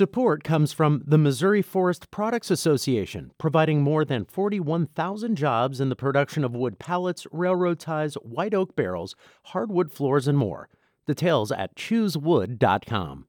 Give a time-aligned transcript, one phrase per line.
[0.00, 5.94] Support comes from the Missouri Forest Products Association, providing more than 41,000 jobs in the
[5.94, 9.14] production of wood pallets, railroad ties, white oak barrels,
[9.48, 10.70] hardwood floors, and more.
[11.06, 13.26] Details at choosewood.com.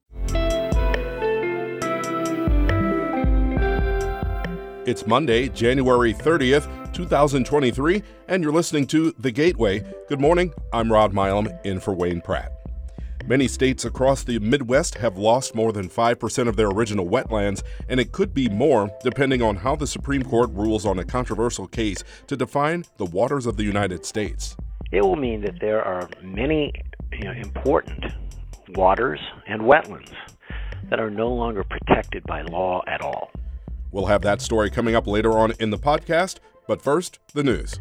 [4.85, 9.83] It's Monday, January 30th, 2023, and you're listening to The Gateway.
[10.08, 10.53] Good morning.
[10.72, 12.61] I'm Rod Milam in for Wayne Pratt.
[13.28, 17.99] Many states across the Midwest have lost more than 5% of their original wetlands, and
[17.99, 22.04] it could be more depending on how the Supreme Court rules on a controversial case
[22.27, 24.58] to define the waters of the United States.
[24.91, 26.73] It will mean that there are many
[27.13, 28.05] you know, important
[28.70, 30.13] waters and wetlands
[30.90, 33.32] that are no longer protected by law at all.
[33.91, 37.80] We'll have that story coming up later on in the podcast, but first, the news.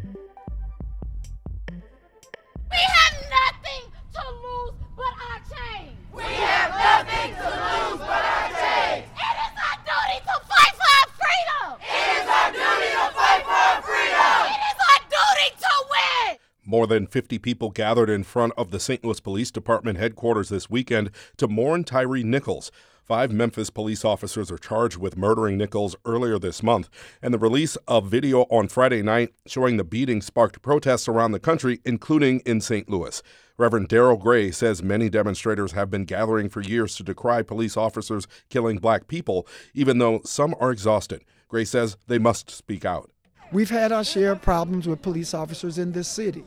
[16.71, 19.03] More than 50 people gathered in front of the St.
[19.03, 22.71] Louis Police Department headquarters this weekend to mourn Tyre Nichols.
[23.03, 26.87] Five Memphis police officers are charged with murdering Nichols earlier this month,
[27.21, 31.41] and the release of video on Friday night showing the beating sparked protests around the
[31.41, 32.87] country, including in St.
[32.87, 33.21] Louis.
[33.57, 38.27] Reverend Darryl Gray says many demonstrators have been gathering for years to decry police officers
[38.49, 41.25] killing black people, even though some are exhausted.
[41.49, 43.11] Gray says they must speak out.
[43.51, 46.45] We've had our share of problems with police officers in this city.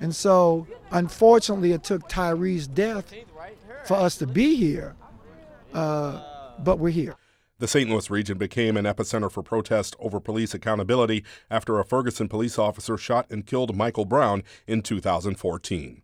[0.00, 3.12] And so, unfortunately, it took Tyre's death
[3.84, 4.96] for us to be here
[5.72, 6.20] uh,
[6.58, 7.16] but we're here.
[7.58, 7.90] The St.
[7.90, 12.96] Louis region became an epicenter for protest over police accountability after a Ferguson police officer
[12.96, 16.02] shot and killed Michael Brown in 2014.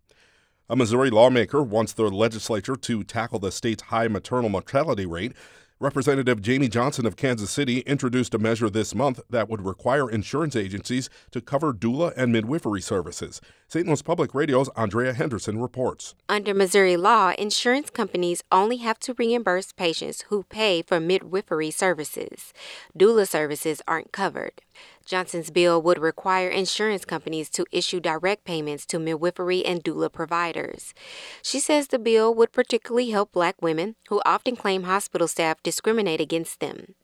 [0.69, 5.33] A Missouri lawmaker wants the legislature to tackle the state's high maternal mortality rate
[5.79, 10.55] Representative Jamie Johnson of Kansas City introduced a measure this month that would require insurance
[10.55, 13.41] agencies to cover doula and midwifery services.
[13.67, 13.85] St.
[13.85, 16.15] Louis Public Radio's Andrea Henderson reports.
[16.27, 22.53] Under Missouri law, insurance companies only have to reimburse patients who pay for midwifery services.
[22.97, 24.63] Doula services aren't covered.
[25.07, 30.93] Johnson's bill would require insurance companies to issue direct payments to midwifery and doula providers.
[31.41, 36.19] She says the bill would particularly help black women who often claim hospital staff discriminate
[36.19, 36.95] against them.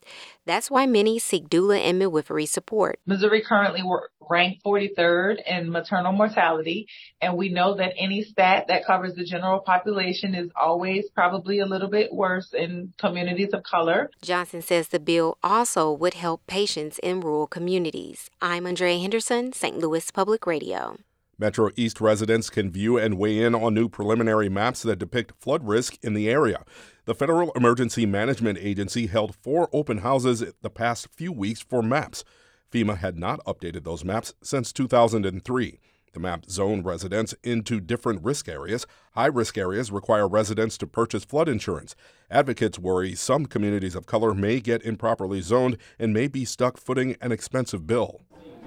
[0.45, 2.99] That's why many seek doula and midwifery support.
[3.05, 3.81] Missouri currently
[4.29, 6.87] ranked 43rd in maternal mortality,
[7.21, 11.65] and we know that any stat that covers the general population is always probably a
[11.65, 14.09] little bit worse in communities of color.
[14.21, 18.29] Johnson says the bill also would help patients in rural communities.
[18.41, 19.77] I'm Andrea Henderson, St.
[19.77, 20.97] Louis Public Radio.
[21.39, 25.67] Metro East residents can view and weigh in on new preliminary maps that depict flood
[25.67, 26.63] risk in the area.
[27.05, 32.23] The Federal Emergency Management Agency held four open houses the past few weeks for maps.
[32.71, 35.79] FEMA had not updated those maps since 2003.
[36.13, 38.87] The map zoned residents into different risk areas.
[39.15, 41.93] High risk areas require residents to purchase flood insurance.
[42.31, 47.17] Advocates worry some communities of color may get improperly zoned and may be stuck footing
[47.19, 48.21] an expensive bill.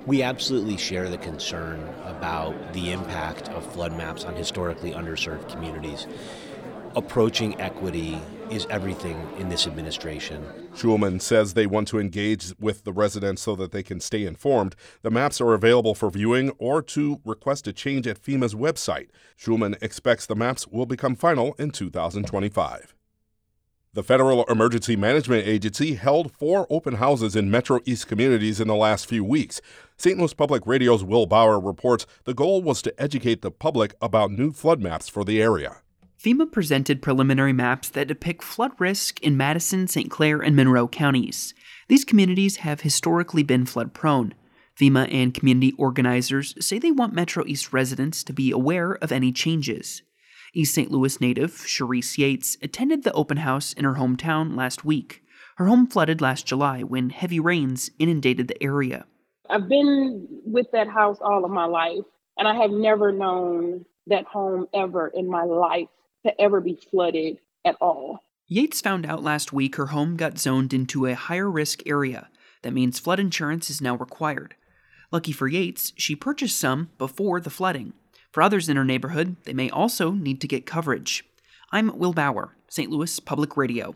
[0.05, 6.07] We absolutely share the concern about the impact of flood maps on historically underserved communities.
[6.97, 8.19] Approaching equity
[8.51, 10.43] is everything in this administration.
[10.75, 14.75] Schulman says they want to engage with the residents so that they can stay informed.
[15.03, 19.09] The maps are available for viewing or to request a change at FEMA's website.
[19.39, 22.95] Schulman expects the maps will become final in 2025.
[23.93, 28.75] The Federal Emergency Management Agency held four open houses in Metro East communities in the
[28.75, 29.61] last few weeks.
[29.99, 30.19] St.
[30.19, 34.51] Louis Public Radio's Will Bauer reports the goal was to educate the public about new
[34.51, 35.83] flood maps for the area.
[36.27, 40.11] FEMA presented preliminary maps that depict flood risk in Madison, St.
[40.11, 41.55] Clair, and Monroe counties.
[41.87, 44.35] These communities have historically been flood prone.
[44.77, 49.31] FEMA and community organizers say they want Metro East residents to be aware of any
[49.31, 50.03] changes.
[50.53, 50.91] East St.
[50.91, 55.23] Louis native Cherise Yates attended the open house in her hometown last week.
[55.59, 59.07] Her home flooded last July when heavy rains inundated the area.
[59.49, 62.05] I've been with that house all of my life,
[62.37, 65.87] and I have never known that home ever in my life
[66.27, 68.23] to ever be flooded at all.
[68.49, 72.28] Yates found out last week her home got zoned into a higher risk area.
[72.63, 74.55] That means flood insurance is now required.
[75.11, 77.93] Lucky for Yates, she purchased some before the flooding.
[78.31, 81.25] For others in her neighborhood, they may also need to get coverage.
[81.73, 82.91] I'm Will Bauer, St.
[82.91, 83.95] Louis Public Radio.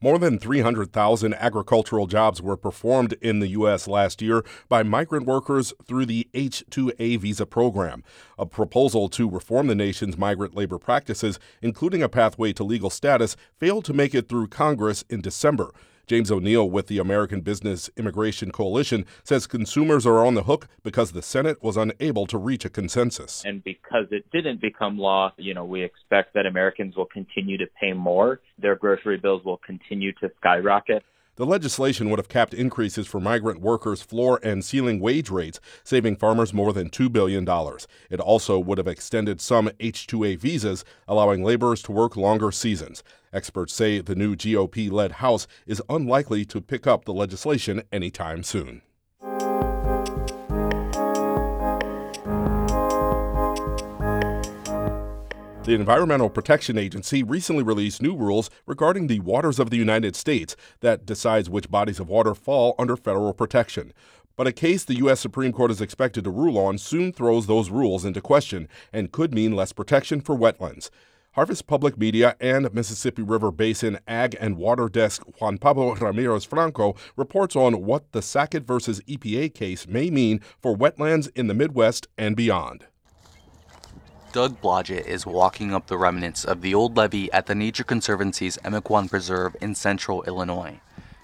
[0.00, 3.88] More than 300,000 agricultural jobs were performed in the U.S.
[3.88, 8.04] last year by migrant workers through the H 2A visa program,
[8.38, 13.36] a proposal to reform the nation's migrant labor practices, including a pathway to legal status,
[13.58, 15.72] failed to make it through Congress in December.
[16.08, 21.12] James O'Neill with the American Business Immigration Coalition says consumers are on the hook because
[21.12, 23.44] the Senate was unable to reach a consensus.
[23.44, 27.66] And because it didn't become law, you know, we expect that Americans will continue to
[27.78, 28.40] pay more.
[28.58, 31.04] Their grocery bills will continue to skyrocket.
[31.38, 36.16] The legislation would have capped increases for migrant workers' floor and ceiling wage rates, saving
[36.16, 37.46] farmers more than $2 billion.
[38.10, 43.04] It also would have extended some H 2A visas, allowing laborers to work longer seasons.
[43.32, 48.42] Experts say the new GOP led House is unlikely to pick up the legislation anytime
[48.42, 48.82] soon.
[55.68, 60.56] The Environmental Protection Agency recently released new rules regarding the waters of the United States
[60.80, 63.92] that decides which bodies of water fall under federal protection.
[64.34, 65.20] But a case the U.S.
[65.20, 69.34] Supreme Court is expected to rule on soon throws those rules into question and could
[69.34, 70.88] mean less protection for wetlands.
[71.32, 76.96] Harvest Public Media and Mississippi River Basin Ag and Water Desk Juan Pablo Ramirez Franco
[77.16, 82.08] reports on what the Sackett versus EPA case may mean for wetlands in the Midwest
[82.16, 82.86] and beyond.
[84.32, 88.58] Doug Blodgett is walking up the remnants of the old levee at the Nature Conservancy's
[88.58, 90.80] Emiquon Preserve in central Illinois.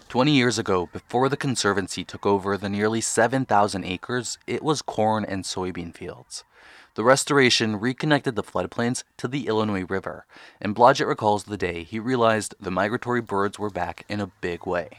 [0.08, 5.24] 20 years ago, before the Conservancy took over the nearly 7,000 acres, it was corn
[5.24, 6.44] and soybean fields.
[6.94, 10.26] The restoration reconnected the floodplains to the Illinois River,
[10.60, 14.64] and Blodgett recalls the day he realized the migratory birds were back in a big
[14.64, 14.90] way.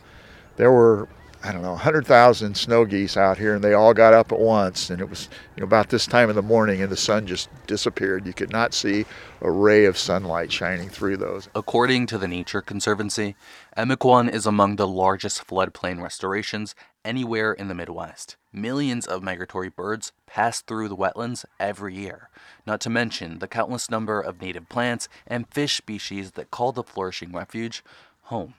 [0.58, 1.08] There were
[1.46, 4.90] I don't know, 100,000 snow geese out here, and they all got up at once.
[4.90, 7.50] And it was you know, about this time in the morning, and the sun just
[7.68, 8.26] disappeared.
[8.26, 9.06] You could not see
[9.42, 11.48] a ray of sunlight shining through those.
[11.54, 13.36] According to the Nature Conservancy,
[13.78, 16.74] Emiquon is among the largest floodplain restorations
[17.06, 18.36] anywhere in the Midwest.
[18.52, 22.30] Millions of migratory birds pass through the wetlands every year,
[22.66, 26.84] not to mention the countless number of native plants and fish species that call the
[26.84, 27.84] flourishing refuge
[28.24, 28.56] home.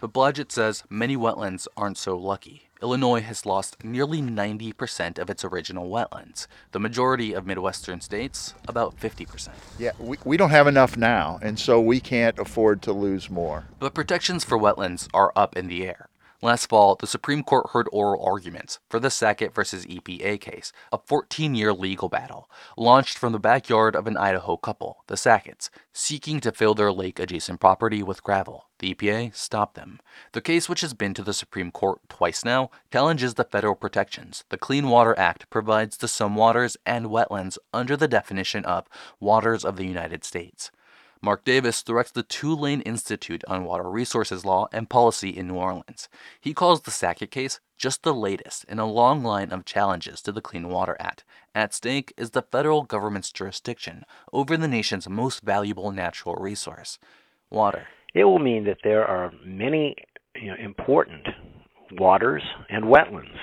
[0.00, 2.68] But Blodgett says many wetlands aren't so lucky.
[2.82, 6.48] Illinois has lost nearly 90% of its original wetlands.
[6.72, 9.50] The majority of Midwestern states, about 50%.
[9.78, 13.66] Yeah, we, we don't have enough now, and so we can't afford to lose more.
[13.78, 16.08] But protections for wetlands are up in the air.
[16.44, 20.98] Last fall, the Supreme Court heard oral arguments for the Sackett versus EPA case, a
[20.98, 26.40] 14 year legal battle launched from the backyard of an Idaho couple, the Sacketts, seeking
[26.40, 28.66] to fill their lake adjacent property with gravel.
[28.80, 30.00] The EPA stopped them.
[30.32, 34.42] The case, which has been to the Supreme Court twice now, challenges the federal protections
[34.48, 38.88] the Clean Water Act provides to some waters and wetlands under the definition of
[39.20, 40.72] waters of the United States.
[41.24, 46.08] Mark Davis directs the Tulane Institute on Water Resources Law and Policy in New Orleans.
[46.40, 50.32] He calls the Sackett case just the latest in a long line of challenges to
[50.32, 51.22] the Clean Water Act.
[51.54, 56.98] At stake is the federal government's jurisdiction over the nation's most valuable natural resource
[57.50, 57.86] water.
[58.14, 59.94] It will mean that there are many
[60.34, 61.28] you know, important
[61.92, 63.38] waters and wetlands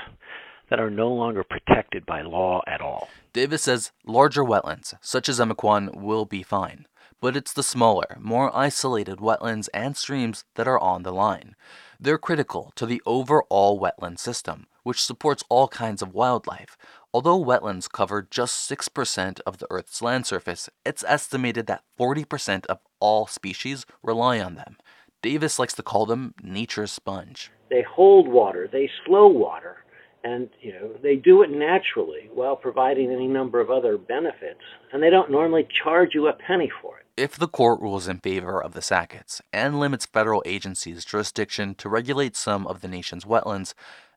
[0.70, 3.08] that are no longer protected by law at all.
[3.32, 6.86] Davis says larger wetlands, such as Emiquon, will be fine
[7.22, 11.56] but it's the smaller, more isolated wetlands and streams that are on the line.
[12.00, 16.78] They're critical to the overall wetland system, which supports all kinds of wildlife.
[17.14, 22.80] Although wetlands cover just 6% of the Earth's land surface, it's estimated that 40% of
[23.00, 24.78] all species rely on them.
[25.22, 27.52] Davis likes to call them nature's sponge.
[27.70, 29.84] They hold water, they slow water,
[30.24, 34.60] and you know they do it naturally while providing any number of other benefits
[34.92, 38.18] and they don't normally charge you a penny for it if the court rules in
[38.18, 43.26] favor of the Sacketts and limits federal agencies jurisdiction to regulate some of the nation's
[43.26, 43.74] wetlands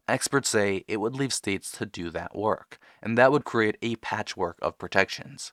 [0.07, 3.97] experts say it would leave states to do that work and that would create a
[3.97, 5.53] patchwork of protections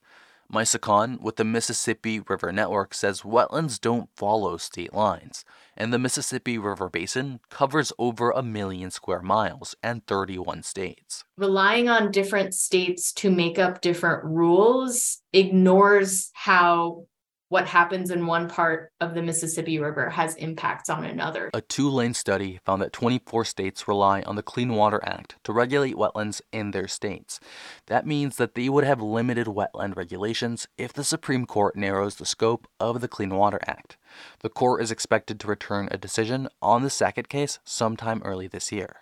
[0.51, 5.45] Misa with the Mississippi River Network says wetlands don't follow state lines,
[5.77, 11.23] and the Mississippi River Basin covers over a million square miles and 31 states.
[11.37, 17.05] Relying on different states to make up different rules ignores how
[17.49, 21.49] what happens in one part of the Mississippi River has impacts on another.
[21.53, 25.95] A Tulane study found that 24 states rely on the Clean Water Act to regulate
[25.95, 27.39] wetlands in their states.
[27.87, 32.25] That means that they would have limited wetland regulations if the Supreme Court narrows the
[32.25, 33.97] scope of the Clean Water Act.
[34.41, 38.71] The court is expected to return a decision on the Sackett case sometime early this
[38.71, 38.97] year.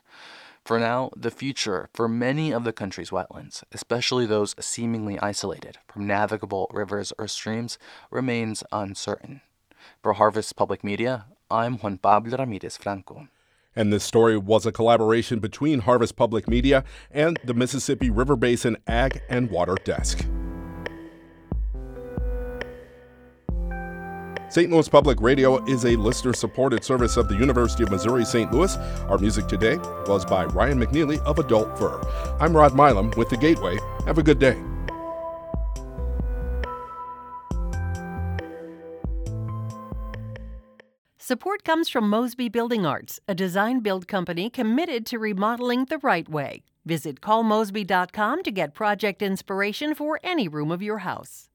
[0.67, 6.05] For now, the future for many of the country's wetlands, especially those seemingly isolated from
[6.05, 7.77] navigable rivers or streams,
[8.11, 9.39] remains uncertain.
[10.03, 13.29] For Harvest Public Media, I'm Juan Pablo Ramirez Franco.
[13.77, 18.75] And this story was a collaboration between Harvest Public Media and the Mississippi River Basin
[18.87, 20.27] Ag and Water Desk.
[24.49, 24.71] St.
[24.71, 28.51] Louis Public Radio is a listener supported service of the University of Missouri St.
[28.51, 28.75] Louis.
[29.09, 29.77] Our music today
[30.07, 31.99] was by Ryan McNeely of Adult Fur.
[32.39, 33.77] I'm Rod Milam with The Gateway.
[34.05, 34.57] Have a good day.
[41.17, 46.29] Support comes from Mosby Building Arts, a design build company committed to remodeling the right
[46.29, 46.63] way.
[46.85, 51.49] Visit callmosby.com to get project inspiration for any room of your house.